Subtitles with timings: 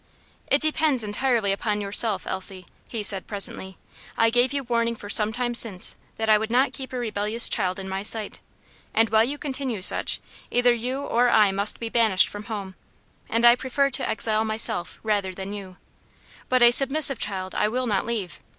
[0.47, 3.77] "It depends entirely upon yourself, Elsie," he said presently.
[4.17, 7.77] "I gave you warning some time since that I would not keep a rebellious child
[7.77, 8.41] in my sight;
[8.95, 10.19] and while you continue such,
[10.49, 12.73] either you or I must be banished from home,
[13.29, 15.77] and I prefer to exile myself rather than you;
[16.49, 18.39] but a submissive child I will not leave.